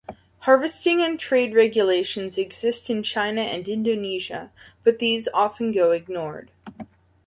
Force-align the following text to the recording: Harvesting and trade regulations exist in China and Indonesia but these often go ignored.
Harvesting 0.47 0.99
and 0.99 1.19
trade 1.19 1.53
regulations 1.53 2.35
exist 2.35 2.89
in 2.89 3.03
China 3.03 3.41
and 3.43 3.69
Indonesia 3.69 4.51
but 4.83 4.97
these 4.97 5.27
often 5.31 5.71
go 5.71 5.91
ignored. 5.91 6.49